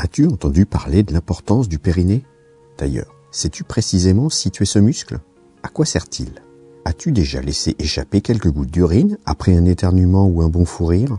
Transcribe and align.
As-tu 0.00 0.26
entendu 0.26 0.64
parler 0.64 1.02
de 1.02 1.12
l'importance 1.12 1.68
du 1.68 1.80
périnée? 1.80 2.24
D'ailleurs, 2.78 3.16
sais-tu 3.32 3.64
précisément 3.64 4.30
situer 4.30 4.64
ce 4.64 4.78
muscle? 4.78 5.18
À 5.64 5.68
quoi 5.68 5.84
sert-il? 5.84 6.30
As-tu 6.84 7.10
déjà 7.10 7.40
laissé 7.40 7.74
échapper 7.80 8.20
quelques 8.20 8.52
gouttes 8.52 8.70
d'urine 8.70 9.18
après 9.26 9.56
un 9.56 9.64
éternuement 9.64 10.28
ou 10.28 10.40
un 10.42 10.48
bon 10.48 10.64
fou 10.64 10.86
rire? 10.86 11.18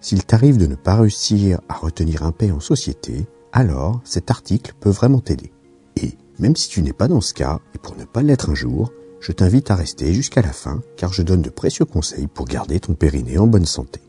S'il 0.00 0.24
t'arrive 0.24 0.56
de 0.56 0.66
ne 0.66 0.74
pas 0.74 0.96
réussir 0.96 1.60
à 1.68 1.74
retenir 1.74 2.22
un 2.22 2.32
paix 2.32 2.50
en 2.50 2.60
société, 2.60 3.26
alors 3.52 4.00
cet 4.04 4.30
article 4.30 4.72
peut 4.80 4.88
vraiment 4.88 5.20
t'aider. 5.20 5.52
Et 5.96 6.16
même 6.38 6.56
si 6.56 6.70
tu 6.70 6.80
n'es 6.80 6.94
pas 6.94 7.08
dans 7.08 7.20
ce 7.20 7.34
cas, 7.34 7.60
et 7.74 7.78
pour 7.78 7.94
ne 7.94 8.04
pas 8.04 8.22
l'être 8.22 8.48
un 8.48 8.54
jour, 8.54 8.90
je 9.20 9.32
t'invite 9.32 9.70
à 9.70 9.76
rester 9.76 10.14
jusqu'à 10.14 10.40
la 10.40 10.52
fin 10.52 10.80
car 10.96 11.12
je 11.12 11.20
donne 11.20 11.42
de 11.42 11.50
précieux 11.50 11.84
conseils 11.84 12.26
pour 12.26 12.46
garder 12.46 12.80
ton 12.80 12.94
périnée 12.94 13.36
en 13.36 13.46
bonne 13.46 13.66
santé. 13.66 14.00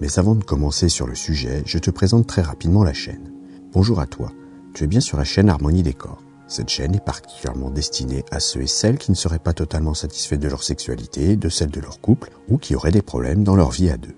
Mais 0.00 0.16
avant 0.20 0.36
de 0.36 0.44
commencer 0.44 0.88
sur 0.88 1.08
le 1.08 1.16
sujet, 1.16 1.62
je 1.66 1.78
te 1.78 1.90
présente 1.90 2.28
très 2.28 2.42
rapidement 2.42 2.84
la 2.84 2.92
chaîne. 2.92 3.31
Bonjour 3.74 4.00
à 4.00 4.06
toi, 4.06 4.30
tu 4.74 4.84
es 4.84 4.86
bien 4.86 5.00
sur 5.00 5.16
la 5.16 5.24
chaîne 5.24 5.48
Harmonie 5.48 5.82
Décor. 5.82 6.18
Cette 6.46 6.68
chaîne 6.68 6.94
est 6.94 7.02
particulièrement 7.02 7.70
destinée 7.70 8.22
à 8.30 8.38
ceux 8.38 8.60
et 8.60 8.66
celles 8.66 8.98
qui 8.98 9.10
ne 9.10 9.16
seraient 9.16 9.38
pas 9.38 9.54
totalement 9.54 9.94
satisfaits 9.94 10.36
de 10.36 10.48
leur 10.48 10.62
sexualité, 10.62 11.36
de 11.36 11.48
celle 11.48 11.70
de 11.70 11.80
leur 11.80 12.02
couple, 12.02 12.32
ou 12.50 12.58
qui 12.58 12.76
auraient 12.76 12.90
des 12.90 13.00
problèmes 13.00 13.44
dans 13.44 13.56
leur 13.56 13.70
vie 13.70 13.88
à 13.88 13.96
deux. 13.96 14.14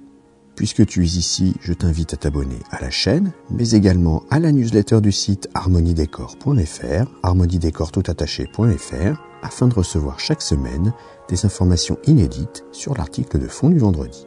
Puisque 0.57 0.85
tu 0.87 1.05
es 1.05 1.07
ici, 1.07 1.55
je 1.61 1.73
t'invite 1.73 2.15
à 2.15 2.17
t'abonner 2.17 2.59
à 2.73 2.81
la 2.81 2.91
chaîne, 2.91 3.31
mais 3.49 3.71
également 3.71 4.25
à 4.29 4.41
la 4.41 4.51
newsletter 4.51 5.01
du 5.01 5.13
site 5.13 5.49
harmoniedécor.fr, 5.55 7.07
harmoniedécor.toutattaché.fr, 7.23 9.23
afin 9.45 9.69
de 9.69 9.75
recevoir 9.75 10.19
chaque 10.19 10.43
semaine 10.43 10.93
des 11.29 11.47
informations 11.47 11.99
inédites 12.09 12.65
sur 12.73 12.97
l'article 12.97 13.39
de 13.39 13.47
fond 13.47 13.71
du 13.71 13.79
vendredi. 13.79 14.27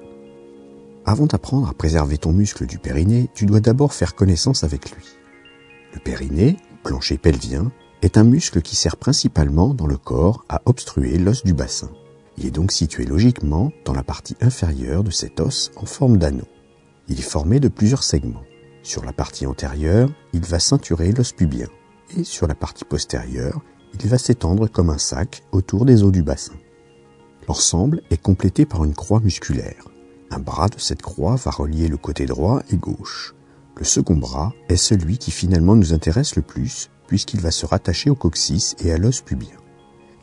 Avant 1.05 1.25
d'apprendre 1.25 1.67
à 1.67 1.73
préserver 1.73 2.17
ton 2.17 2.31
muscle 2.31 2.66
du 2.66 2.80
périnée, 2.80 3.30
tu 3.34 3.45
dois 3.45 3.59
d'abord 3.59 3.94
faire 3.94 4.16
connaissance 4.16 4.64
avec 4.64 4.89
lui. 4.91 5.16
Le 5.93 5.99
périnée, 5.99 6.57
plancher 6.83 7.17
pelvien, 7.17 7.71
est 8.02 8.17
un 8.17 8.23
muscle 8.23 8.61
qui 8.61 8.75
sert 8.75 8.97
principalement 8.97 9.73
dans 9.73 9.88
le 9.88 9.97
corps 9.97 10.45
à 10.49 10.61
obstruer 10.66 11.17
l'os 11.17 11.44
du 11.44 11.53
bassin. 11.53 11.89
Il 12.38 12.45
est 12.45 12.52
donc 12.52 12.71
situé 12.71 13.05
logiquement 13.05 13.71
dans 13.85 13.94
la 13.94 14.03
partie 14.03 14.35
inférieure 14.41 15.03
de 15.03 15.11
cet 15.11 15.39
os 15.39 15.71
en 15.75 15.85
forme 15.85 16.17
d'anneau. 16.17 16.47
Il 17.07 17.19
est 17.19 17.23
formé 17.23 17.59
de 17.59 17.67
plusieurs 17.67 18.03
segments. 18.03 18.44
Sur 18.83 19.03
la 19.03 19.13
partie 19.13 19.45
antérieure, 19.45 20.09
il 20.33 20.45
va 20.45 20.59
ceinturer 20.59 21.11
l'os 21.11 21.31
pubien 21.31 21.67
et 22.16 22.23
sur 22.23 22.47
la 22.47 22.55
partie 22.55 22.85
postérieure, 22.85 23.61
il 23.94 24.07
va 24.07 24.17
s'étendre 24.17 24.67
comme 24.67 24.89
un 24.89 24.97
sac 24.97 25.44
autour 25.51 25.85
des 25.85 26.03
os 26.03 26.11
du 26.11 26.23
bassin. 26.23 26.53
L'ensemble 27.47 28.01
est 28.11 28.22
complété 28.22 28.66
par 28.66 28.83
une 28.83 28.94
croix 28.94 29.19
musculaire. 29.19 29.88
Un 30.29 30.39
bras 30.39 30.67
de 30.67 30.79
cette 30.79 31.01
croix 31.01 31.35
va 31.35 31.51
relier 31.51 31.88
le 31.88 31.97
côté 31.97 32.25
droit 32.25 32.61
et 32.69 32.75
gauche. 32.75 33.33
Le 33.78 33.86
second 33.86 34.16
bras 34.16 34.53
est 34.70 34.75
celui 34.75 35.20
qui 35.20 35.30
finalement 35.30 35.75
nous 35.75 35.94
intéresse 35.94 36.36
le 36.36 36.42
plus 36.42 36.89
puisqu'il 37.08 37.39
va 37.39 37.52
se 37.52 37.66
rattacher 37.66 38.09
au 38.09 38.16
coccyx 38.16 38.75
et 38.80 38.92
à 38.92 38.97
l'os 38.97 39.22
pubien. 39.22 39.56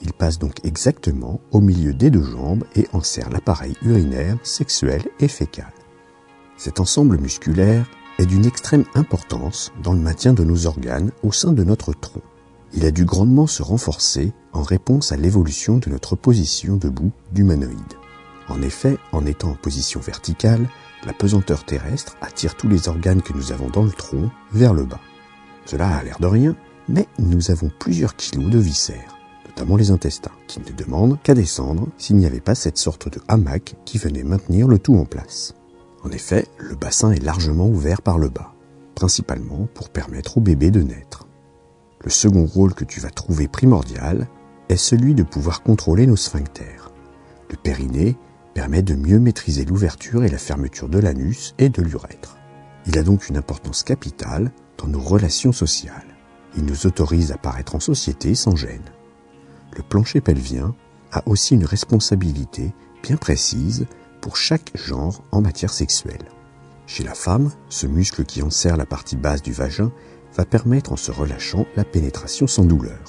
Il 0.03 0.13
passe 0.13 0.39
donc 0.39 0.65
exactement 0.65 1.41
au 1.51 1.61
milieu 1.61 1.95
des 1.95 2.11
deux 2.11 2.23
jambes 2.23 2.65
et 2.75 2.87
enserre 2.93 3.31
l'appareil 3.31 3.75
urinaire, 3.83 4.37
sexuel 4.43 5.03
et 5.21 5.29
fécal. 5.29 5.73
Cet 6.57 6.81
ensemble 6.81 7.19
musculaire 7.19 7.89
est 8.19 8.27
d'une 8.27 8.45
extrême 8.45 8.85
importance 8.95 9.73
dans 9.83 9.93
le 9.93 10.01
maintien 10.01 10.35
de 10.35 10.45
nos 10.45 10.67
organes 10.67 11.11
au 11.23 11.33
sein 11.33 11.53
de 11.53 11.65
notre 11.65 11.93
tronc. 11.93 12.23
Il 12.75 12.85
a 12.85 12.91
dû 12.91 13.05
grandement 13.05 13.47
se 13.47 13.63
renforcer 13.63 14.33
en 14.53 14.63
réponse 14.63 15.13
à 15.13 15.17
l'évolution 15.17 15.79
de 15.79 15.91
notre 15.91 16.17
position 16.17 16.77
debout 16.77 17.13
d'humanoïde. 17.33 17.95
En 18.49 18.61
effet, 18.63 18.99
en 19.13 19.25
étant 19.27 19.51
en 19.51 19.55
position 19.55 20.01
verticale, 20.01 20.69
la 21.07 21.13
pesanteur 21.13 21.65
terrestre 21.65 22.17
attire 22.21 22.57
tous 22.57 22.69
les 22.69 22.89
organes 22.89 23.23
que 23.23 23.33
nous 23.33 23.53
avons 23.53 23.69
dans 23.69 23.83
le 23.83 23.91
tronc 23.91 24.31
vers 24.53 24.75
le 24.75 24.85
bas. 24.85 25.01
Cela 25.67 25.89
a 25.89 26.03
l'air 26.03 26.19
de 26.21 26.27
rien, 26.27 26.57
mais 26.89 27.09
nous 27.19 27.51
avons 27.51 27.71
plusieurs 27.79 28.17
kilos 28.17 28.51
de 28.51 28.59
viscères, 28.59 29.17
notamment 29.47 29.77
les 29.77 29.91
intestins, 29.91 30.33
qui 30.47 30.61
ne 30.61 30.77
demandent 30.77 31.19
qu'à 31.23 31.35
descendre 31.35 31.89
s'il 31.97 32.17
n'y 32.17 32.27
avait 32.27 32.41
pas 32.41 32.55
cette 32.55 32.79
sorte 32.79 33.09
de 33.09 33.21
hamac 33.29 33.77
qui 33.85 33.99
venait 33.99 34.25
maintenir 34.25 34.69
le 34.69 34.79
tout 34.79 34.97
en 34.97 35.05
place. 35.05 35.55
En 36.03 36.11
effet, 36.11 36.47
le 36.59 36.75
bassin 36.75 37.13
est 37.13 37.25
largement 37.25 37.67
ouvert 37.67 38.03
par 38.03 38.19
le 38.19 38.29
bas, 38.29 38.53
principalement 38.95 39.69
pour 39.75 39.89
permettre 39.89 40.37
au 40.39 40.41
bébé 40.41 40.71
de 40.71 40.83
naître. 40.83 41.27
Le 42.03 42.11
second 42.11 42.45
rôle 42.45 42.75
que 42.75 42.85
tu 42.85 43.01
vas 43.01 43.11
trouver 43.11 43.49
primordial 43.49 44.29
est 44.69 44.77
celui 44.77 45.15
de 45.15 45.23
pouvoir 45.23 45.63
contrôler 45.63 46.07
nos 46.07 46.17
sphincters. 46.17 46.91
Le 47.51 47.57
périnée 47.57 48.17
permet 48.55 48.83
de 48.83 48.95
mieux 48.95 49.19
maîtriser 49.19 49.65
l'ouverture 49.65 50.25
et 50.25 50.29
la 50.29 50.39
fermeture 50.39 50.89
de 50.89 50.99
l'anus 50.99 51.55
et 51.59 51.69
de 51.69 51.83
l'urètre. 51.83 52.39
Il 52.87 52.97
a 52.99 53.03
donc 53.03 53.29
une 53.29 53.37
importance 53.37 53.83
capitale 53.83 54.53
dans 54.79 54.87
nos 54.87 55.01
relations 55.01 55.53
sociales. 55.53 56.17
Il 56.57 56.65
nous 56.65 56.87
autorise 56.87 57.33
à 57.33 57.37
paraître 57.37 57.75
en 57.75 57.81
société 57.81 58.35
sans 58.35 58.55
gêne. 58.55 58.93
Le 59.77 59.83
plancher 59.83 60.21
pelvien 60.21 60.75
a 61.11 61.23
aussi 61.29 61.55
une 61.55 61.65
responsabilité 61.65 62.73
bien 63.03 63.17
précise 63.17 63.87
pour 64.21 64.37
chaque 64.37 64.71
genre 64.75 65.25
en 65.33 65.41
matière 65.41 65.73
sexuelle. 65.73 66.29
Chez 66.87 67.03
la 67.03 67.15
femme, 67.15 67.51
ce 67.69 67.87
muscle 67.87 68.25
qui 68.25 68.43
enserre 68.43 68.77
la 68.77 68.87
partie 68.87 69.17
basse 69.17 69.43
du 69.43 69.53
vagin 69.53 69.91
va 70.37 70.45
permettre 70.45 70.93
en 70.93 70.97
se 70.97 71.11
relâchant 71.11 71.67
la 71.77 71.85
pénétration 71.85 72.47
sans 72.47 72.65
douleur. 72.65 73.01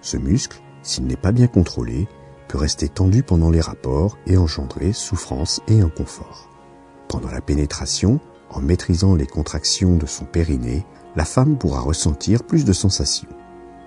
Ce 0.00 0.16
muscle, 0.16 0.60
s'il 0.82 1.06
n'est 1.06 1.16
pas 1.16 1.32
bien 1.32 1.46
contrôlé, 1.46 2.08
rester 2.56 2.88
tendu 2.88 3.22
pendant 3.22 3.50
les 3.50 3.60
rapports 3.60 4.18
et 4.26 4.36
engendrer 4.36 4.92
souffrance 4.92 5.60
et 5.68 5.80
inconfort. 5.80 6.48
Pendant 7.08 7.30
la 7.30 7.40
pénétration, 7.40 8.20
en 8.50 8.60
maîtrisant 8.60 9.14
les 9.14 9.26
contractions 9.26 9.96
de 9.96 10.06
son 10.06 10.24
périnée, 10.24 10.86
la 11.16 11.24
femme 11.24 11.58
pourra 11.58 11.80
ressentir 11.80 12.44
plus 12.44 12.64
de 12.64 12.72
sensations. 12.72 13.28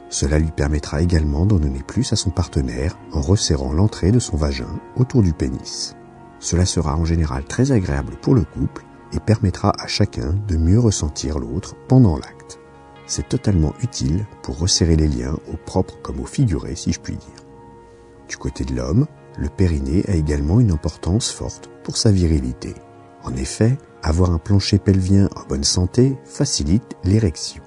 Cela 0.10 0.38
lui 0.38 0.52
permettra 0.52 1.02
également 1.02 1.46
d'en 1.46 1.58
donner 1.58 1.82
plus 1.82 2.14
à 2.14 2.16
son 2.16 2.30
partenaire 2.30 2.98
en 3.12 3.22
resserrant 3.22 3.74
l'entrée 3.74 4.12
de 4.12 4.20
son 4.20 4.38
vagin 4.38 4.80
autour 4.96 5.24
du 5.24 5.34
pénis. 5.34 5.96
Cela 6.40 6.66
sera 6.66 6.96
en 6.96 7.06
général 7.06 7.44
très 7.46 7.72
agréable 7.72 8.16
pour 8.22 8.36
le 8.36 8.44
couple 8.44 8.86
et 9.14 9.20
permettra 9.20 9.74
à 9.80 9.88
chacun 9.88 10.36
de 10.48 10.58
mieux 10.58 10.80
ressentir 10.80 11.40
l'autre 11.40 11.76
pendant 11.88 12.18
l'acte. 12.18 12.60
C'est 13.08 13.30
totalement 13.30 13.74
utile 13.82 14.26
pour 14.42 14.60
resserrer 14.60 14.96
les 14.96 15.08
liens 15.08 15.38
au 15.52 15.58
propre 15.66 15.96
comme 16.02 16.20
au 16.20 16.26
figuré 16.26 16.76
si 16.76 16.92
je 16.92 17.00
puis 17.00 17.16
dire. 17.16 17.45
Du 18.28 18.38
côté 18.38 18.64
de 18.64 18.76
l'homme, 18.76 19.06
le 19.38 19.50
périnée 19.50 20.04
a 20.08 20.16
également 20.16 20.60
une 20.60 20.72
importance 20.72 21.32
forte 21.32 21.70
pour 21.84 21.98
sa 21.98 22.12
virilité. 22.12 22.74
En 23.24 23.36
effet, 23.36 23.78
avoir 24.04 24.32
un 24.32 24.38
plancher 24.38 24.78
pelvien 24.78 25.30
en 25.36 25.48
bonne 25.48 25.64
santé 25.64 26.18
facilite 26.26 26.96
l'érection. 27.04 27.64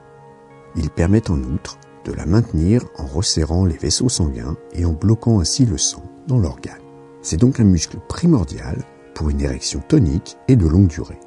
Il 0.77 0.91
permet 0.91 1.31
en 1.31 1.43
outre 1.43 1.79
de 2.05 2.13
la 2.13 2.27
maintenir 2.27 2.85
en 2.97 3.07
resserrant 3.07 3.65
les 3.65 3.77
vaisseaux 3.77 4.09
sanguins 4.09 4.57
et 4.73 4.85
en 4.85 4.93
bloquant 4.93 5.41
ainsi 5.41 5.67
le 5.67 5.79
sang 5.79 6.03
dans 6.27 6.39
l'organe. 6.39 6.81
C'est 7.23 7.37
donc 7.37 7.61
un 7.61 7.65
muscle 7.65 7.99
primordial 8.09 8.85
pour 9.15 9.31
une 9.31 9.41
érection 9.41 9.83
tonique 9.87 10.37
et 10.47 10.57
de 10.57 10.67
longue 10.67 10.87
durée. 10.87 11.19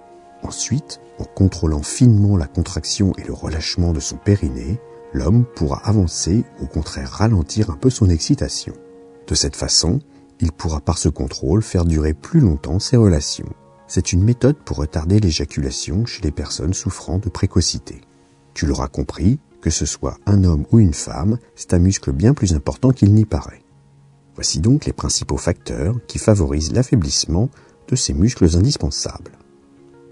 Ensuite, 0.44 1.02
en 1.19 1.25
contrôlant 1.25 1.84
finement 1.84 2.38
la 2.38 2.48
contraction 2.48 3.13
et 3.18 3.24
le 3.24 3.34
relâchement 3.34 3.94
de 3.94 4.00
son 4.00 4.18
périnée, 4.18 4.80
l'homme 5.13 5.46
pourra 5.56 5.81
avancer 5.86 6.44
ou 6.59 6.63
au 6.63 6.68
contraire 6.68 7.09
ralentir 7.09 7.69
un 7.69 7.75
peu 7.75 7.90
son 7.90 8.09
excitation. 8.09 8.74
De 9.31 9.36
cette 9.36 9.56
façon, 9.56 10.02
il 10.42 10.52
pourra 10.52 10.81
par 10.81 10.97
ce 10.97 11.08
contrôle 11.08 11.62
faire 11.62 11.86
durer 11.86 12.14
plus 12.14 12.42
longtemps 12.42 12.80
ses 12.80 12.97
relations. 12.97 13.47
C'est 13.88 14.12
une 14.12 14.25
méthode 14.25 14.58
pour 14.58 14.75
retarder 14.75 15.22
l'éjaculation 15.22 16.06
chez 16.06 16.22
les 16.22 16.31
personnes 16.31 16.74
souffrant 16.74 17.18
de 17.18 17.30
précocité. 17.30 18.02
Tu 18.53 18.66
l'auras 18.66 18.90
compris, 18.90 19.40
que 19.62 19.69
ce 19.69 19.86
soit 19.86 20.18
un 20.25 20.44
homme 20.44 20.66
ou 20.74 20.80
une 20.80 20.94
femme, 20.94 21.38
c'est 21.56 21.74
un 21.74 21.80
muscle 21.80 22.12
bien 22.12 22.34
plus 22.34 22.56
important 22.56 22.90
qu'il 22.90 23.14
n'y 23.14 23.24
paraît. 23.24 23.64
Voici 24.36 24.59
donc 24.59 24.84
les 24.84 24.92
principaux 24.92 25.38
facteurs 25.38 25.96
qui 26.08 26.19
favorisent 26.19 26.74
l'affaiblissement 26.74 27.50
de 27.88 27.96
ces 27.96 28.13
muscles 28.13 28.58
indispensables. 28.58 29.31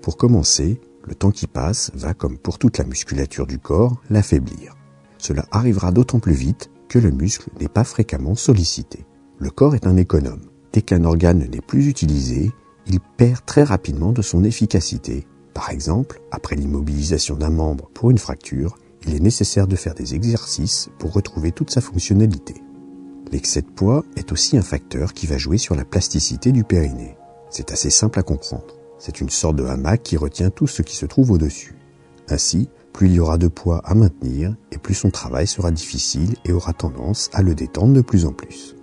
Pour 0.02 0.16
commencer, 0.16 0.80
le 1.04 1.14
temps 1.14 1.32
qui 1.32 1.48
passe 1.48 1.92
va, 1.94 2.14
comme 2.14 2.38
pour 2.38 2.58
toute 2.58 2.78
la 2.78 2.86
musculature 2.86 3.48
du 3.48 3.60
corps, 3.60 4.00
l'affaiblir. 4.10 4.78
Cela 5.18 5.46
arrivera 5.52 5.92
d'autant 5.92 6.22
plus 6.22 6.32
vite 6.32 6.72
que 6.88 7.00
le 7.00 7.12
muscle 7.12 7.50
n'est 7.60 7.68
pas 7.68 7.84
fréquemment 7.84 8.36
sollicité. 8.36 9.06
Le 9.42 9.50
corps 9.50 9.74
est 9.74 9.88
un 9.88 9.96
économe. 9.96 10.42
Dès 10.74 10.82
qu'un 10.82 11.06
organe 11.06 11.48
n'est 11.50 11.62
plus 11.62 11.88
utilisé, 11.88 12.52
il 12.88 13.00
perd 13.00 13.46
très 13.46 13.64
rapidement 13.64 14.12
de 14.12 14.22
son 14.22 14.44
efficacité. 14.44 15.26
Par 15.54 15.70
exemple, 15.70 16.22
après 16.30 16.58
l'immobilisation 16.58 17.38
d'un 17.38 17.50
membre 17.50 17.90
pour 17.94 18.12
une 18.12 18.18
fracture, 18.18 18.78
il 19.08 19.16
est 19.16 19.22
nécessaire 19.22 19.66
de 19.66 19.78
faire 19.78 19.96
des 19.96 20.14
exercices 20.14 20.90
pour 21.00 21.14
retrouver 21.14 21.54
toute 21.54 21.72
sa 21.72 21.80
fonctionnalité. 21.80 22.56
L'excès 23.32 23.62
de 23.62 23.70
poids 23.70 24.04
est 24.18 24.34
aussi 24.34 24.58
un 24.58 24.62
facteur 24.62 25.14
qui 25.14 25.26
va 25.26 25.38
jouer 25.38 25.58
sur 25.58 25.74
la 25.74 25.86
plasticité 25.86 26.52
du 26.52 26.66
périnée. 26.66 27.16
C'est 27.50 27.72
assez 27.72 27.90
simple 27.90 28.20
à 28.20 28.24
comprendre. 28.24 28.76
C'est 28.98 29.22
une 29.22 29.30
sorte 29.30 29.56
de 29.56 29.64
hamac 29.64 30.04
qui 30.04 30.18
retient 30.18 30.50
tout 30.50 30.68
ce 30.68 30.82
qui 30.82 30.98
se 30.98 31.06
trouve 31.06 31.32
au-dessus. 31.32 31.76
Ainsi, 32.28 32.70
plus 32.92 33.08
il 33.08 33.14
y 33.14 33.20
aura 33.22 33.38
de 33.38 33.48
poids 33.48 33.80
à 33.86 33.96
maintenir 33.96 34.54
et 34.74 34.78
plus 34.78 34.96
son 34.96 35.12
travail 35.12 35.48
sera 35.48 35.72
difficile 35.72 36.36
et 36.44 36.52
aura 36.52 36.74
tendance 36.74 37.30
à 37.32 37.42
le 37.42 37.56
détendre 37.56 37.94
de 37.94 38.02
plus 38.02 38.26
en 38.26 38.34
plus. 38.34 38.76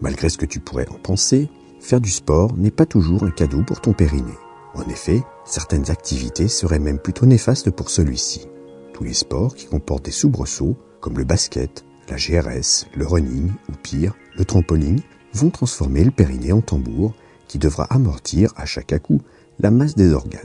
Malgré 0.00 0.28
ce 0.28 0.36
que 0.36 0.46
tu 0.46 0.60
pourrais 0.60 0.88
en 0.88 0.98
penser, 0.98 1.48
faire 1.80 2.00
du 2.00 2.10
sport 2.10 2.56
n'est 2.56 2.70
pas 2.70 2.86
toujours 2.86 3.24
un 3.24 3.30
cadeau 3.30 3.62
pour 3.62 3.80
ton 3.80 3.92
périnée. 3.92 4.38
En 4.74 4.82
effet, 4.90 5.22
certaines 5.46 5.90
activités 5.90 6.48
seraient 6.48 6.78
même 6.78 6.98
plutôt 6.98 7.24
néfastes 7.24 7.70
pour 7.70 7.88
celui-ci. 7.88 8.46
Tous 8.92 9.04
les 9.04 9.14
sports 9.14 9.54
qui 9.54 9.66
comportent 9.66 10.04
des 10.04 10.10
soubresauts, 10.10 10.76
comme 11.00 11.18
le 11.18 11.24
basket, 11.24 11.84
la 12.08 12.16
GRS, 12.16 12.86
le 12.94 13.06
running 13.06 13.50
ou 13.70 13.72
pire, 13.82 14.14
le 14.36 14.44
trampoline, 14.44 15.00
vont 15.32 15.50
transformer 15.50 16.04
le 16.04 16.10
périnée 16.10 16.52
en 16.52 16.60
tambour 16.60 17.14
qui 17.48 17.58
devra 17.58 17.84
amortir 17.84 18.52
à 18.56 18.66
chaque 18.66 18.92
à-coup 18.92 19.20
la 19.58 19.70
masse 19.70 19.94
des 19.94 20.12
organes. 20.12 20.40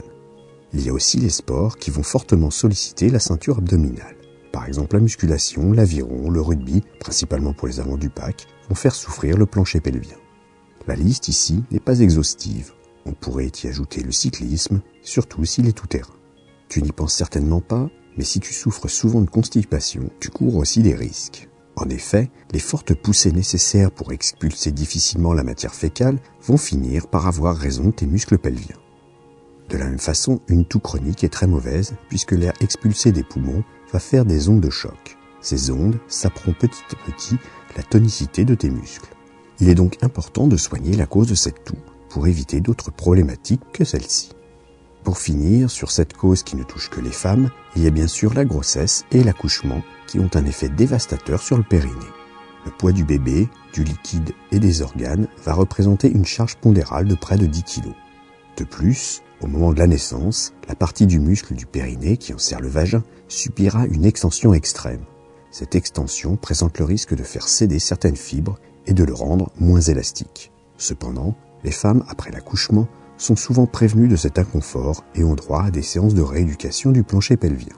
Il 0.72 0.84
y 0.84 0.88
a 0.88 0.92
aussi 0.92 1.18
les 1.18 1.28
sports 1.28 1.76
qui 1.76 1.90
vont 1.90 2.02
fortement 2.02 2.50
solliciter 2.50 3.10
la 3.10 3.18
ceinture 3.18 3.58
abdominale. 3.58 4.16
Par 4.52 4.66
exemple, 4.66 4.96
la 4.96 5.02
musculation, 5.02 5.72
l'aviron, 5.72 6.30
le 6.30 6.40
rugby, 6.40 6.82
principalement 7.00 7.52
pour 7.52 7.68
les 7.68 7.80
amants 7.80 7.96
du 7.96 8.10
pack, 8.10 8.46
faire 8.74 8.94
souffrir 8.94 9.36
le 9.36 9.46
plancher 9.46 9.80
pelvien. 9.80 10.16
La 10.86 10.96
liste 10.96 11.28
ici 11.28 11.62
n'est 11.70 11.80
pas 11.80 12.00
exhaustive. 12.00 12.72
On 13.06 13.12
pourrait 13.12 13.50
y 13.62 13.66
ajouter 13.66 14.02
le 14.02 14.12
cyclisme, 14.12 14.80
surtout 15.02 15.44
s'il 15.44 15.68
est 15.68 15.72
tout-terrain. 15.72 16.14
Tu 16.68 16.82
n'y 16.82 16.92
penses 16.92 17.14
certainement 17.14 17.60
pas, 17.60 17.88
mais 18.16 18.24
si 18.24 18.40
tu 18.40 18.52
souffres 18.52 18.88
souvent 18.88 19.20
de 19.20 19.30
constipation, 19.30 20.10
tu 20.20 20.30
cours 20.30 20.56
aussi 20.56 20.82
des 20.82 20.94
risques. 20.94 21.48
En 21.76 21.88
effet, 21.88 22.30
les 22.52 22.58
fortes 22.58 22.94
poussées 22.94 23.32
nécessaires 23.32 23.90
pour 23.90 24.12
expulser 24.12 24.72
difficilement 24.72 25.32
la 25.32 25.42
matière 25.42 25.74
fécale 25.74 26.18
vont 26.42 26.58
finir 26.58 27.06
par 27.08 27.26
avoir 27.26 27.56
raison 27.56 27.90
tes 27.90 28.06
muscles 28.06 28.38
pelviens. 28.38 28.76
De 29.68 29.78
la 29.78 29.86
même 29.86 29.98
façon, 29.98 30.40
une 30.48 30.66
toux 30.66 30.80
chronique 30.80 31.24
est 31.24 31.32
très 31.32 31.46
mauvaise 31.46 31.94
puisque 32.08 32.32
l'air 32.32 32.52
expulsé 32.60 33.10
des 33.10 33.24
poumons 33.24 33.64
va 33.90 33.98
faire 33.98 34.26
des 34.26 34.48
ondes 34.48 34.60
de 34.60 34.70
choc. 34.70 35.16
Ces 35.40 35.70
ondes 35.70 35.98
saperont 36.08 36.52
petit 36.52 36.84
à 36.92 37.10
petit 37.10 37.36
la 37.76 37.82
tonicité 37.82 38.44
de 38.44 38.54
tes 38.54 38.70
muscles. 38.70 39.14
Il 39.60 39.68
est 39.68 39.74
donc 39.74 40.02
important 40.02 40.46
de 40.46 40.56
soigner 40.56 40.94
la 40.96 41.06
cause 41.06 41.28
de 41.28 41.34
cette 41.34 41.64
toux 41.64 41.76
pour 42.08 42.26
éviter 42.26 42.60
d'autres 42.60 42.90
problématiques 42.90 43.62
que 43.72 43.84
celle-ci. 43.84 44.32
Pour 45.04 45.18
finir, 45.18 45.70
sur 45.70 45.90
cette 45.90 46.14
cause 46.14 46.42
qui 46.42 46.56
ne 46.56 46.62
touche 46.62 46.90
que 46.90 47.00
les 47.00 47.10
femmes, 47.10 47.50
il 47.74 47.82
y 47.82 47.86
a 47.86 47.90
bien 47.90 48.06
sûr 48.06 48.34
la 48.34 48.44
grossesse 48.44 49.04
et 49.10 49.24
l'accouchement 49.24 49.82
qui 50.06 50.20
ont 50.20 50.30
un 50.34 50.44
effet 50.44 50.68
dévastateur 50.68 51.42
sur 51.42 51.56
le 51.56 51.64
périnée. 51.64 51.94
Le 52.64 52.70
poids 52.70 52.92
du 52.92 53.04
bébé, 53.04 53.48
du 53.72 53.82
liquide 53.82 54.32
et 54.52 54.60
des 54.60 54.82
organes 54.82 55.26
va 55.44 55.54
représenter 55.54 56.08
une 56.08 56.24
charge 56.24 56.56
pondérale 56.56 57.08
de 57.08 57.14
près 57.14 57.36
de 57.36 57.46
10 57.46 57.62
kg. 57.64 57.88
De 58.56 58.64
plus, 58.64 59.22
au 59.40 59.48
moment 59.48 59.72
de 59.72 59.78
la 59.78 59.88
naissance, 59.88 60.52
la 60.68 60.76
partie 60.76 61.06
du 61.06 61.18
muscle 61.18 61.54
du 61.54 61.66
périnée 61.66 62.16
qui 62.16 62.32
enserre 62.32 62.60
le 62.60 62.68
vagin 62.68 63.02
subira 63.26 63.86
une 63.86 64.04
extension 64.04 64.54
extrême. 64.54 65.04
Cette 65.52 65.74
extension 65.74 66.36
présente 66.36 66.78
le 66.78 66.86
risque 66.86 67.14
de 67.14 67.22
faire 67.22 67.46
céder 67.46 67.78
certaines 67.78 68.16
fibres 68.16 68.58
et 68.86 68.94
de 68.94 69.04
le 69.04 69.12
rendre 69.12 69.52
moins 69.60 69.82
élastique. 69.82 70.50
Cependant, 70.78 71.34
les 71.62 71.70
femmes, 71.70 72.04
après 72.08 72.30
l'accouchement, 72.30 72.88
sont 73.18 73.36
souvent 73.36 73.66
prévenues 73.66 74.08
de 74.08 74.16
cet 74.16 74.38
inconfort 74.38 75.04
et 75.14 75.22
ont 75.24 75.34
droit 75.34 75.64
à 75.64 75.70
des 75.70 75.82
séances 75.82 76.14
de 76.14 76.22
rééducation 76.22 76.90
du 76.90 77.02
plancher 77.02 77.36
pelvien. 77.36 77.76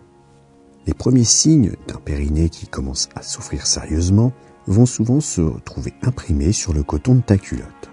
Les 0.87 0.95
premiers 0.95 1.25
signes 1.25 1.73
d'un 1.89 1.99
périnée 1.99 2.49
qui 2.49 2.69
commence 2.69 3.09
à 3.17 3.23
souffrir 3.23 3.67
sérieusement 3.67 4.33
vont 4.69 4.87
souvent 4.87 5.21
se 5.21 5.43
trouver 5.65 5.93
imprimés 6.03 6.53
sur 6.53 6.75
le 6.75 6.85
coton 6.85 7.17
de 7.17 7.23
ta 7.23 7.39
culotte. 7.39 7.91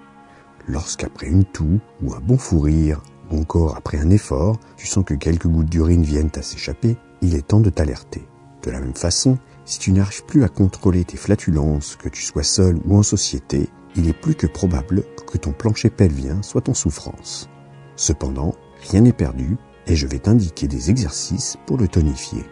Lorsqu'après 0.67 1.25
une 1.25 1.43
toux 1.43 1.79
ou 2.03 2.13
un 2.13 2.19
bon 2.19 2.37
fou 2.37 2.59
rire, 2.59 3.01
ou 3.31 3.39
encore 3.39 3.75
après 3.75 3.97
un 3.97 4.11
effort, 4.11 4.59
tu 4.77 4.85
sens 4.85 5.03
que 5.03 5.15
quelques 5.15 5.47
gouttes 5.47 5.69
d'urine 5.71 6.03
viennent 6.03 6.31
à 6.35 6.43
s'échapper, 6.43 6.97
il 7.21 7.33
est 7.33 7.47
temps 7.47 7.61
de 7.61 7.71
t'alerter. 7.71 8.27
De 8.63 8.69
la 8.69 8.79
même 8.79 8.93
façon, 8.93 9.39
si 9.65 9.79
tu 9.79 9.91
n'arrives 9.91 10.25
plus 10.25 10.43
à 10.43 10.49
contrôler 10.49 11.03
tes 11.03 11.17
flatulences, 11.17 11.95
que 11.95 12.09
tu 12.09 12.23
sois 12.23 12.43
seul 12.43 12.77
ou 12.85 12.97
en 12.97 13.03
société, 13.03 13.69
il 13.95 14.07
est 14.07 14.19
plus 14.19 14.35
que 14.35 14.47
probable 14.47 15.03
que 15.31 15.37
ton 15.37 15.51
plancher 15.51 15.89
pelvien 15.89 16.41
soit 16.41 16.69
en 16.69 16.73
souffrance. 16.73 17.49
Cependant, 17.95 18.55
rien 18.89 19.01
n'est 19.01 19.13
perdu 19.13 19.57
et 19.87 19.95
je 19.95 20.07
vais 20.07 20.19
t'indiquer 20.19 20.67
des 20.67 20.89
exercices 20.89 21.57
pour 21.65 21.77
le 21.77 21.87
tonifier. 21.87 22.43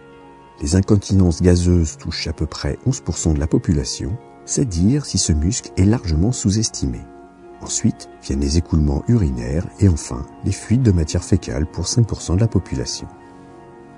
Les 0.62 0.76
incontinences 0.76 1.42
gazeuses 1.42 1.98
touchent 1.98 2.28
à 2.28 2.34
peu 2.34 2.46
près 2.46 2.78
11% 2.86 3.34
de 3.34 3.40
la 3.40 3.48
population, 3.48 4.18
c'est 4.46 4.68
dire 4.68 5.06
si 5.06 5.18
ce 5.18 5.32
muscle 5.32 5.72
est 5.78 5.86
largement 5.86 6.32
sous-estimé. 6.32 7.00
Ensuite 7.62 8.10
viennent 8.24 8.40
les 8.40 8.58
écoulements 8.58 9.04
urinaires 9.08 9.68
et 9.80 9.90
enfin 9.90 10.26
les 10.46 10.52
fuites 10.52 10.84
de 10.84 10.92
matière 10.92 11.24
fécale 11.24 11.66
pour 11.66 11.86
5% 11.86 12.36
de 12.36 12.42
la 12.42 12.48
population. 12.48 13.08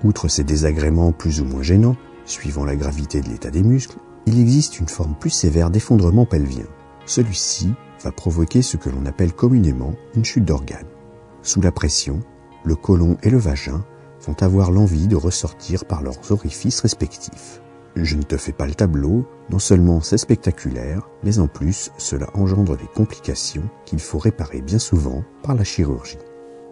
Outre 0.04 0.28
ces 0.28 0.44
désagréments 0.44 1.12
plus 1.12 1.40
ou 1.40 1.44
moins 1.44 1.62
gênants, 1.62 1.96
suivant 2.24 2.64
la 2.64 2.76
gravité 2.76 3.20
de 3.20 3.28
l'état 3.28 3.50
des 3.50 3.62
muscles, 3.62 3.98
il 4.26 4.40
existe 4.40 4.78
une 4.78 4.88
forme 4.88 5.14
plus 5.18 5.30
sévère 5.30 5.70
d'effondrement 5.70 6.26
pelvien. 6.26 6.66
Celui-ci 7.06 7.72
va 8.02 8.12
provoquer 8.12 8.62
ce 8.62 8.76
que 8.76 8.90
l'on 8.90 9.06
appelle 9.06 9.32
communément 9.32 9.94
une 10.14 10.24
chute 10.24 10.44
d'organes. 10.44 10.86
Sous 11.42 11.60
la 11.60 11.72
pression, 11.72 12.20
le 12.64 12.76
côlon 12.76 13.16
et 13.22 13.30
le 13.30 13.38
vagin 13.38 13.84
vont 14.26 14.40
avoir 14.40 14.70
l'envie 14.70 15.08
de 15.08 15.16
ressortir 15.16 15.84
par 15.84 16.02
leurs 16.02 16.30
orifices 16.30 16.80
respectifs. 16.80 17.60
Je 17.96 18.16
ne 18.16 18.22
te 18.22 18.36
fais 18.36 18.52
pas 18.52 18.66
le 18.66 18.74
tableau, 18.74 19.26
non 19.50 19.58
seulement 19.58 20.00
c'est 20.00 20.16
spectaculaire, 20.16 21.08
mais 21.24 21.38
en 21.38 21.46
plus 21.46 21.90
cela 21.98 22.28
engendre 22.34 22.76
des 22.76 22.88
complications 22.94 23.68
qu'il 23.84 23.98
faut 23.98 24.18
réparer 24.18 24.62
bien 24.62 24.78
souvent 24.78 25.24
par 25.42 25.54
la 25.54 25.64
chirurgie. 25.64 26.18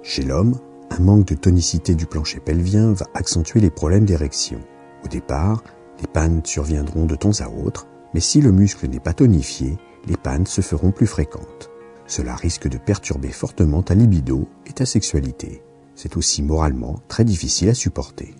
Chez 0.02 0.22
l'homme, 0.22 0.58
un 0.90 1.00
manque 1.00 1.26
de 1.26 1.34
tonicité 1.34 1.94
du 1.94 2.06
plancher 2.06 2.40
pelvien 2.40 2.92
va 2.92 3.06
accentuer 3.14 3.60
les 3.60 3.70
problèmes 3.70 4.06
d'érection. 4.06 4.60
Au 5.04 5.08
départ, 5.08 5.62
les 6.00 6.06
pannes 6.06 6.42
surviendront 6.44 7.06
de 7.06 7.16
temps 7.16 7.40
à 7.40 7.48
autre, 7.48 7.86
mais 8.14 8.20
si 8.20 8.40
le 8.40 8.52
muscle 8.52 8.88
n'est 8.88 9.00
pas 9.00 9.12
tonifié, 9.12 9.78
les 10.06 10.16
pannes 10.16 10.46
se 10.46 10.60
feront 10.60 10.92
plus 10.92 11.06
fréquentes. 11.06 11.70
Cela 12.06 12.34
risque 12.34 12.68
de 12.68 12.78
perturber 12.78 13.30
fortement 13.30 13.82
ta 13.82 13.94
libido 13.94 14.48
et 14.66 14.72
ta 14.72 14.86
sexualité. 14.86 15.62
C'est 15.94 16.16
aussi 16.16 16.42
moralement 16.42 16.96
très 17.08 17.24
difficile 17.24 17.68
à 17.68 17.74
supporter. 17.74 18.34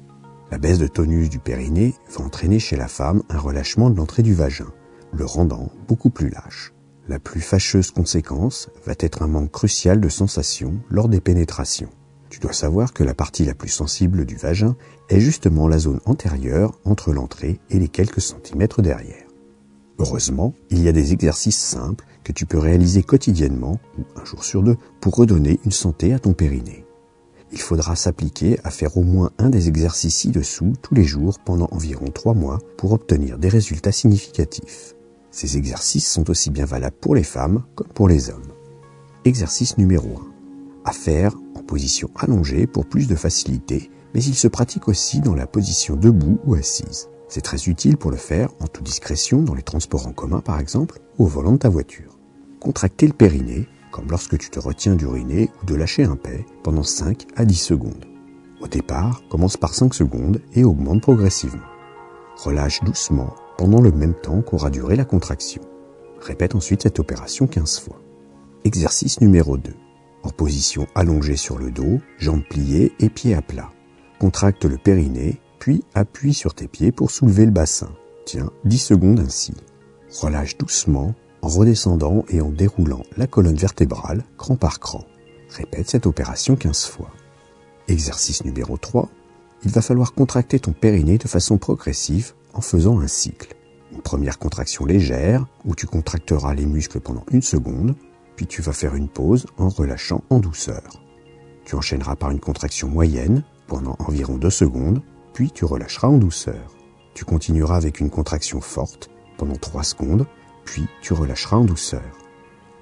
La 0.51 0.59
baisse 0.59 0.79
de 0.79 0.89
tonus 0.89 1.31
du 1.31 1.39
périnée 1.39 1.95
va 2.17 2.25
entraîner 2.25 2.59
chez 2.59 2.77
la 2.77 2.89
femme 2.89 3.23
un 3.29 3.39
relâchement 3.39 3.91
de 3.91 3.97
l'entrée 3.97 4.23
du 4.25 4.35
vagin, 4.35 4.73
le 5.13 5.25
rendant 5.25 5.71
beaucoup 5.87 6.11
plus 6.11 6.31
lâche. 6.31 6.73
La 7.09 7.19
plus 7.19 7.41
fâcheuse 7.41 7.91
conséquence 7.91 8.69
va 8.87 8.95
être 8.99 9.23
un 9.23 9.29
manque 9.29 9.53
crucial 9.53 10.01
de 10.01 10.09
sensation 10.09 10.81
lors 10.89 11.09
des 11.09 11.21
pénétrations. 11.21 11.91
Tu 12.31 12.39
dois 12.39 12.53
savoir 12.53 12.93
que 12.93 13.03
la 13.03 13.13
partie 13.13 13.45
la 13.45 13.55
plus 13.55 13.69
sensible 13.69 14.25
du 14.25 14.37
vagin 14.37 14.77
est 15.09 15.19
justement 15.19 15.67
la 15.67 15.81
zone 15.81 16.01
antérieure 16.07 16.79
entre 16.85 17.13
l'entrée 17.13 17.59
et 17.71 17.79
les 17.81 17.89
quelques 17.89 18.21
centimètres 18.21 18.83
derrière. 18.83 19.27
Heureusement, 19.99 20.55
il 20.71 20.81
y 20.81 20.89
a 20.89 20.93
des 20.93 21.13
exercices 21.13 21.59
simples 21.59 22.07
que 22.23 22.33
tu 22.33 22.47
peux 22.47 22.59
réaliser 22.59 23.03
quotidiennement 23.03 23.81
ou 23.99 24.03
un 24.19 24.25
jour 24.25 24.45
sur 24.45 24.63
deux 24.63 24.77
pour 25.01 25.17
redonner 25.17 25.59
une 25.65 25.73
santé 25.73 26.15
à 26.15 26.21
ton 26.21 26.33
périnée. 26.33 26.87
Il 27.53 27.61
faudra 27.61 27.97
s'appliquer 27.97 28.61
à 28.63 28.71
faire 28.71 28.97
au 28.97 29.03
moins 29.03 29.33
un 29.39 29.51
des 29.51 29.67
exercices 29.67 30.15
ci-dessous 30.15 30.75
tous 30.81 30.95
les 30.95 31.05
jours 31.05 31.41
pendant 31.41 31.69
environ 31.73 32.07
trois 32.15 32.35
mois 32.35 32.61
pour 32.79 32.93
obtenir 32.93 33.39
des 33.39 33.49
résultats 33.49 33.91
significatifs. 33.91 34.95
Ces 35.33 35.57
exercices 35.57 36.09
sont 36.09 36.31
aussi 36.31 36.51
bien 36.51 36.65
valables 36.65 36.97
pour 37.01 37.17
les 37.17 37.25
femmes 37.25 37.65
comme 37.75 37.89
pour 37.89 38.07
les 38.07 38.31
hommes. 38.31 38.53
Exercice 39.25 39.79
numéro 39.79 40.09
1. 40.09 40.40
À 40.91 40.93
faire 40.93 41.37
en 41.55 41.63
position 41.63 42.11
allongée 42.17 42.67
pour 42.67 42.85
plus 42.85 43.07
de 43.07 43.15
facilité, 43.15 43.93
mais 44.13 44.25
il 44.25 44.35
se 44.35 44.49
pratique 44.49 44.89
aussi 44.89 45.21
dans 45.21 45.37
la 45.37 45.47
position 45.47 45.95
debout 45.95 46.41
ou 46.45 46.57
assise. 46.57 47.09
C'est 47.29 47.43
très 47.43 47.69
utile 47.69 47.97
pour 47.97 48.11
le 48.11 48.17
faire 48.17 48.51
en 48.59 48.67
toute 48.67 48.87
discrétion 48.87 49.41
dans 49.41 49.55
les 49.55 49.63
transports 49.63 50.09
en 50.09 50.13
commun 50.13 50.41
par 50.41 50.59
exemple 50.59 50.99
ou 51.17 51.27
au 51.27 51.29
volant 51.29 51.53
de 51.53 51.59
ta 51.59 51.69
voiture. 51.69 52.19
Contracter 52.59 53.07
le 53.07 53.13
périnée, 53.13 53.69
comme 53.93 54.11
lorsque 54.11 54.37
tu 54.37 54.51
te 54.51 54.59
retiens 54.59 54.97
d'uriner 54.97 55.49
ou 55.63 55.67
de 55.67 55.77
lâcher 55.77 56.03
un 56.03 56.17
paix 56.17 56.45
pendant 56.65 56.83
5 56.83 57.25
à 57.37 57.45
10 57.45 57.55
secondes. 57.55 58.07
Au 58.61 58.67
départ, 58.67 59.23
commence 59.31 59.57
par 59.57 59.75
5 59.75 59.95
secondes 59.95 60.43
et 60.55 60.65
augmente 60.65 61.03
progressivement. 61.03 61.69
Relâche 62.37 62.83
doucement 62.83 63.33
pendant 63.59 63.81
le 63.81 63.93
même 63.93 64.15
temps 64.15 64.43
qu'aura 64.43 64.71
duré 64.71 64.97
la 64.97 65.05
contraction. 65.05 65.63
Répète 66.21 66.57
ensuite 66.57 66.83
cette 66.83 66.99
opération 66.99 67.47
15 67.47 67.79
fois. 67.79 68.03
Exercice 68.65 69.21
numéro 69.21 69.57
2. 69.57 69.71
En 70.23 70.31
position 70.31 70.87
allongée 70.95 71.37
sur 71.37 71.59
le 71.59 71.71
dos, 71.71 72.01
jambes 72.19 72.45
pliées 72.49 72.93
et 73.01 73.09
pieds 73.09 73.35
à 73.35 73.43
plat. 73.43 73.71
Contracte 74.19 74.65
le 74.65 74.77
périnée 74.77 75.41
puis 75.61 75.85
appuie 75.95 76.35
sur 76.35 76.55
tes 76.55 76.67
pieds 76.67 76.91
pour 76.91 77.11
soulever 77.11 77.45
le 77.45 77.53
bassin. 77.53 77.91
Tiens 78.27 78.51
10 78.65 78.79
secondes 78.79 79.21
ainsi. 79.21 79.55
Relâche 80.21 80.59
doucement 80.59 81.15
en 81.43 81.49
redescendant 81.49 82.25
et 82.29 82.41
en 82.41 82.51
déroulant 82.51 83.03
la 83.17 83.27
colonne 83.27 83.57
vertébrale 83.57 84.25
cran 84.37 84.57
par 84.57 84.81
cran. 84.81 85.05
Répète 85.51 85.89
cette 85.89 86.07
opération 86.07 86.57
15 86.57 86.87
fois. 86.87 87.11
Exercice 87.89 88.45
numéro 88.45 88.77
3. 88.77 89.09
Il 89.65 89.71
va 89.71 89.83
falloir 89.83 90.13
contracter 90.13 90.59
ton 90.59 90.73
périnée 90.73 91.19
de 91.19 91.29
façon 91.29 91.59
progressive 91.59 92.33
en 92.55 92.61
faisant 92.61 93.01
un 93.01 93.09
cycle. 93.09 93.55
Une 93.93 94.03
première 94.03 94.39
contraction 94.39 94.85
légère 94.85 95.47
où 95.65 95.75
tu 95.75 95.87
contracteras 95.87 96.55
les 96.55 96.67
muscles 96.67 97.01
pendant 97.01 97.25
une 97.31 97.43
seconde, 97.43 97.95
puis 98.41 98.47
tu 98.47 98.63
vas 98.63 98.73
faire 98.73 98.95
une 98.95 99.11
pause 99.11 99.45
en 99.59 99.69
relâchant 99.69 100.25
en 100.31 100.39
douceur. 100.39 100.83
Tu 101.67 101.75
enchaîneras 101.75 102.17
par 102.17 102.31
une 102.31 102.41
contraction 102.41 102.89
moyenne 102.89 103.45
pendant 103.67 103.97
environ 103.99 104.39
deux 104.39 104.49
secondes, 104.49 105.03
puis 105.35 105.51
tu 105.51 105.67
relâcheras 105.67 106.09
en 106.09 106.17
douceur. 106.17 106.75
Tu 107.13 107.27
continueras 107.27 107.77
avec 107.77 108.01
une 108.01 108.09
contraction 108.09 108.63
forte 108.63 109.11
pendant 109.37 109.57
3 109.57 109.83
secondes, 109.83 110.27
puis 110.65 110.87
tu 111.03 111.13
relâcheras 111.13 111.59
en 111.59 111.67
douceur. 111.67 112.17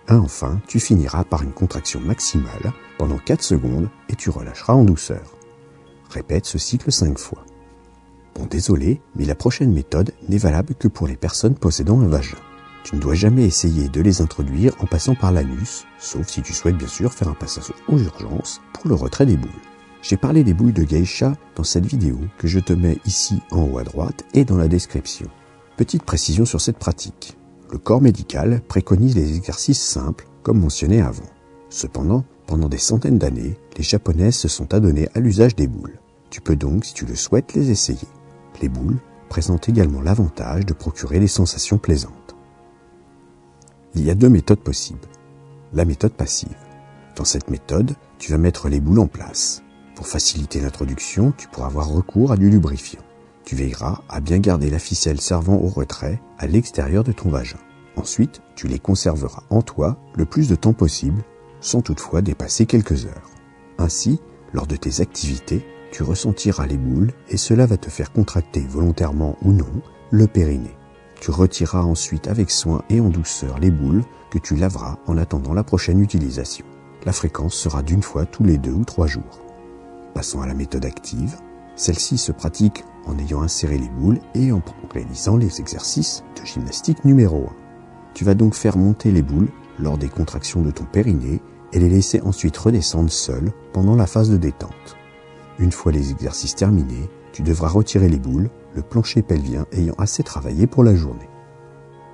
enfin, 0.09 0.61
tu 0.69 0.79
finiras 0.79 1.25
par 1.25 1.43
une 1.43 1.51
contraction 1.51 1.99
maximale 1.99 2.73
pendant 2.97 3.19
4 3.19 3.43
secondes 3.43 3.91
et 4.09 4.15
tu 4.15 4.31
relâcheras 4.31 4.75
en 4.75 4.85
douceur. 4.85 5.37
Répète 6.09 6.47
ce 6.47 6.59
cycle 6.59 6.93
5 6.93 7.19
fois. 7.19 7.45
Bon, 8.37 8.47
désolé, 8.47 9.01
mais 9.17 9.25
la 9.25 9.35
prochaine 9.35 9.73
méthode 9.73 10.13
n'est 10.29 10.39
valable 10.39 10.77
que 10.77 10.87
pour 10.87 11.09
les 11.09 11.17
personnes 11.17 11.57
possédant 11.57 12.01
un 12.01 12.07
vagin. 12.07 12.39
Tu 12.85 12.97
ne 12.97 13.01
dois 13.01 13.15
jamais 13.15 13.45
essayer 13.45 13.89
de 13.89 14.01
les 14.01 14.23
introduire 14.23 14.73
en 14.81 14.87
passant 14.87 15.15
par 15.15 15.33
l'anus, 15.33 15.85
sauf 15.99 16.27
si 16.29 16.43
tu 16.43 16.53
souhaites 16.53 16.77
bien 16.77 16.89
sûr 16.89 17.13
faire 17.13 17.29
un 17.29 17.35
passage 17.35 17.73
aux 17.89 17.99
urgences 17.99 18.61
pour 18.73 18.89
le 18.89 18.95
retrait 18.95 19.27
des 19.27 19.37
boules. 19.37 19.51
J'ai 20.01 20.17
parlé 20.17 20.45
des 20.45 20.55
boules 20.55 20.73
de 20.73 20.85
geisha 20.85 21.35
dans 21.57 21.65
cette 21.65 21.87
vidéo 21.87 22.19
que 22.39 22.47
je 22.47 22.61
te 22.61 22.73
mets 22.73 22.99
ici 23.05 23.41
en 23.51 23.63
haut 23.63 23.79
à 23.79 23.85
droite 23.85 24.25
et 24.33 24.45
dans 24.45 24.57
la 24.57 24.69
description. 24.69 25.29
Petite 25.77 26.05
précision 26.05 26.45
sur 26.45 26.61
cette 26.61 26.79
pratique. 26.79 27.37
Le 27.71 27.79
corps 27.79 28.01
médical 28.01 28.63
préconise 28.69 29.17
les 29.17 29.37
exercices 29.37 29.83
simples 29.83 30.27
comme 30.43 30.61
mentionné 30.61 31.03
avant. 31.03 31.29
Cependant, 31.69 32.25
pendant 32.47 32.69
des 32.69 32.79
centaines 32.79 33.19
d'années, 33.19 33.59
les 33.77 33.83
japonaises 33.83 34.37
se 34.37 34.49
sont 34.49 34.73
adonnées 34.73 35.09
à 35.15 35.21
l'usage 35.21 35.55
des 35.55 35.67
boules. 35.67 36.01
Tu 36.31 36.41
peux 36.41 36.57
donc, 36.57 36.85
si 36.87 36.95
tu 36.95 37.05
le 37.05 37.15
souhaites, 37.15 37.55
les 37.55 37.71
essayer. 37.71 38.09
Les 38.63 38.69
boules 38.69 38.99
présentent 39.29 39.69
également 39.69 40.01
l'avantage 40.01 40.65
de 40.65 40.73
procurer 40.73 41.21
des 41.21 41.27
sensations 41.27 41.77
plaisantes. 41.77 42.18
Il 43.99 44.05
y 44.05 44.11
a 44.11 44.15
deux 44.15 44.29
méthodes 44.29 44.61
possibles. 44.61 45.09
La 45.73 45.85
méthode 45.85 46.13
passive. 46.13 46.55
Dans 47.17 47.25
cette 47.25 47.51
méthode, 47.51 47.97
tu 48.21 48.31
vas 48.31 48.39
mettre 48.39 48.69
les 48.69 48.79
boules 48.79 49.01
en 49.01 49.09
place. 49.09 49.65
Pour 49.97 50.07
faciliter 50.07 50.61
l'introduction, 50.61 51.33
tu 51.37 51.49
pourras 51.49 51.67
avoir 51.67 51.89
recours 51.89 52.31
à 52.31 52.37
du 52.37 52.49
lubrifiant. 52.49 53.03
Tu 53.45 53.57
veilleras 53.57 54.03
à 54.09 54.21
bien 54.21 54.39
garder 54.39 54.71
la 54.71 54.79
ficelle 54.79 55.21
servant 55.21 55.57
au 55.57 55.67
retrait 55.67 56.23
à 56.39 56.47
l'extérieur 56.47 57.03
de 57.03 57.11
ton 57.11 57.29
vagin. 57.29 57.59
Ensuite, 57.97 58.41
tu 58.55 58.69
les 58.69 58.79
conserveras 58.79 59.43
en 59.51 59.63
toi 59.63 59.99
le 60.15 60.27
plus 60.27 60.49
de 60.49 60.55
temps 60.55 60.75
possible 60.75 61.25
sans 61.61 61.83
toutefois 61.83 62.23
dépasser 62.23 62.67
quelques 62.67 63.05
heures. 63.05 63.31
Ainsi, 63.79 64.21
lors 64.53 64.69
de 64.69 64.77
tes 64.77 65.01
activités, 65.01 65.67
tu 65.91 66.05
ressentiras 66.05 66.69
les 66.69 66.77
boules 66.77 67.11
et 67.31 67.37
cela 67.37 67.67
va 67.67 67.77
te 67.77 67.91
faire 67.91 68.13
contracter 68.13 68.61
volontairement 68.61 69.37
ou 69.43 69.51
non 69.51 69.83
le 70.13 70.29
périnée. 70.29 70.78
Tu 71.21 71.31
retireras 71.31 71.83
ensuite 71.83 72.29
avec 72.29 72.51
soin 72.51 72.83
et 72.91 73.01
en 73.01 73.09
douceur 73.09 73.59
les 73.59 73.71
boules 73.71 74.05
que 74.31 74.39
tu 74.39 74.57
laveras 74.57 74.99
en 75.07 75.19
attendant 75.19 75.53
la 75.53 75.65
prochaine 75.65 76.01
utilisation. 76.01 76.65
La 77.05 77.13
fréquence 77.13 77.55
sera 77.55 77.83
d'une 77.83 78.03
fois 78.03 78.27
tous 78.27 78.45
les 78.45 78.59
deux 78.59 78.73
ou 78.73 78.85
trois 78.85 79.07
jours. 79.07 79.43
Passons 80.15 80.41
à 80.41 80.47
la 80.47 80.55
méthode 80.55 80.85
active. 80.85 81.37
Celle-ci 81.77 82.19
se 82.19 82.33
pratique 82.33 82.85
en 83.07 83.19
ayant 83.19 83.43
inséré 83.43 83.79
les 83.79 83.89
boules 83.89 84.21
et 84.35 84.53
en 84.53 84.63
réalisant 84.93 85.37
les 85.37 85.61
exercices 85.61 86.25
de 86.41 86.47
gymnastique 86.47 87.05
numéro 87.05 87.45
1. 87.45 87.57
Tu 88.15 88.25
vas 88.25 88.35
donc 88.35 88.55
faire 88.55 88.77
monter 88.77 89.11
les 89.13 89.23
boules 89.23 89.49
lors 89.79 89.99
des 89.99 90.09
contractions 90.09 90.61
de 90.61 90.71
ton 90.71 90.85
périnée 90.85 91.41
et 91.73 91.79
les 91.79 91.89
laisser 91.89 92.21
ensuite 92.23 92.57
redescendre 92.57 93.11
seules 93.11 93.53
pendant 93.73 93.95
la 93.95 94.07
phase 94.07 94.31
de 94.31 94.37
détente. 94.37 94.97
Une 95.59 95.73
fois 95.73 95.93
les 95.93 96.11
exercices 96.11 96.55
terminés, 96.55 97.09
tu 97.39 97.45
devras 97.45 97.69
retirer 97.69 98.09
les 98.09 98.19
boules, 98.19 98.51
le 98.75 98.83
plancher 98.83 99.23
pelvien 99.23 99.65
ayant 99.71 99.95
assez 99.97 100.25
travaillé 100.25 100.67
pour 100.67 100.83
la 100.83 100.97
journée. 100.97 101.29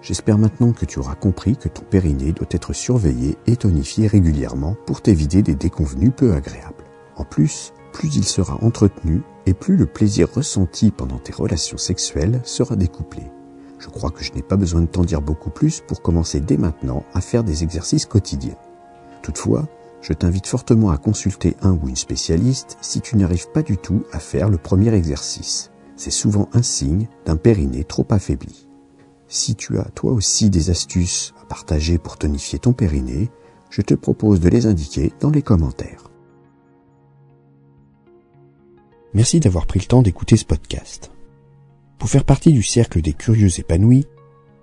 J'espère 0.02 0.36
maintenant 0.36 0.72
que 0.72 0.84
tu 0.84 0.98
auras 0.98 1.14
compris 1.14 1.56
que 1.56 1.70
ton 1.70 1.80
périnée 1.82 2.32
doit 2.32 2.46
être 2.50 2.74
surveillé 2.74 3.38
et 3.46 3.56
tonifié 3.56 4.06
régulièrement 4.06 4.76
pour 4.84 5.00
t'éviter 5.00 5.40
des 5.40 5.54
déconvenus 5.54 6.12
peu 6.14 6.34
agréables. 6.34 6.84
En 7.16 7.24
plus, 7.24 7.72
plus 7.94 8.16
il 8.16 8.24
sera 8.24 8.62
entretenu 8.62 9.22
et 9.46 9.54
plus 9.54 9.78
le 9.78 9.86
plaisir 9.86 10.28
ressenti 10.30 10.90
pendant 10.90 11.16
tes 11.16 11.32
relations 11.32 11.78
sexuelles 11.78 12.42
sera 12.44 12.76
découplé. 12.76 13.22
Je 13.78 13.88
crois 13.88 14.10
que 14.10 14.22
je 14.22 14.34
n'ai 14.34 14.42
pas 14.42 14.56
besoin 14.56 14.82
de 14.82 14.88
t'en 14.88 15.04
dire 15.04 15.22
beaucoup 15.22 15.48
plus 15.48 15.80
pour 15.80 16.02
commencer 16.02 16.40
dès 16.40 16.58
maintenant 16.58 17.02
à 17.14 17.22
faire 17.22 17.44
des 17.44 17.62
exercices 17.62 18.04
quotidiens. 18.04 18.58
Toutefois, 19.22 19.66
je 20.04 20.12
t'invite 20.12 20.46
fortement 20.46 20.90
à 20.90 20.98
consulter 20.98 21.56
un 21.62 21.72
ou 21.72 21.88
une 21.88 21.96
spécialiste 21.96 22.76
si 22.82 23.00
tu 23.00 23.16
n'arrives 23.16 23.50
pas 23.52 23.62
du 23.62 23.78
tout 23.78 24.04
à 24.12 24.18
faire 24.18 24.50
le 24.50 24.58
premier 24.58 24.92
exercice. 24.92 25.70
C'est 25.96 26.10
souvent 26.10 26.50
un 26.52 26.62
signe 26.62 27.08
d'un 27.24 27.36
périnée 27.36 27.84
trop 27.84 28.06
affaibli. 28.10 28.68
Si 29.28 29.54
tu 29.54 29.78
as 29.78 29.84
toi 29.94 30.12
aussi 30.12 30.50
des 30.50 30.68
astuces 30.68 31.32
à 31.40 31.46
partager 31.46 31.96
pour 31.96 32.18
tonifier 32.18 32.58
ton 32.58 32.74
périnée, 32.74 33.30
je 33.70 33.80
te 33.80 33.94
propose 33.94 34.40
de 34.40 34.50
les 34.50 34.66
indiquer 34.66 35.10
dans 35.20 35.30
les 35.30 35.40
commentaires. 35.40 36.10
Merci 39.14 39.40
d'avoir 39.40 39.66
pris 39.66 39.80
le 39.80 39.86
temps 39.86 40.02
d'écouter 40.02 40.36
ce 40.36 40.44
podcast. 40.44 41.12
Pour 41.96 42.10
faire 42.10 42.24
partie 42.24 42.52
du 42.52 42.62
cercle 42.62 43.00
des 43.00 43.14
curieux 43.14 43.58
épanouis, 43.58 44.04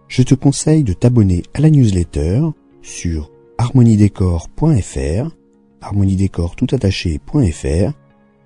je 0.08 0.22
te 0.22 0.36
conseille 0.36 0.84
de 0.84 0.94
t'abonner 0.94 1.42
à 1.56 1.62
la 1.62 1.72
newsletter 1.72 2.44
sur 2.84 3.32
harmoniedécor.fr, 3.62 5.36
harmoniedécor 5.82 6.56
tout 6.56 6.68
attaché.fr. 6.72 7.92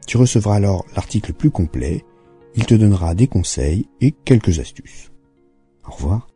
Tu 0.05 0.17
recevras 0.17 0.55
alors 0.55 0.86
l'article 0.93 1.31
plus 1.31 1.51
complet. 1.51 2.03
Il 2.55 2.65
te 2.65 2.75
donnera 2.75 3.15
des 3.15 3.27
conseils 3.27 3.88
et 4.01 4.12
quelques 4.12 4.60
astuces. 4.60 5.12
Au 5.88 5.91
revoir. 5.91 6.27